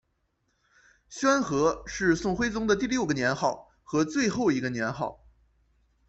[1.09, 5.23] 宣和是宋徽宗的第六个年号和最后一个年号。